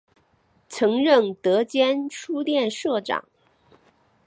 [0.67, 3.23] 曾任德间书店社长。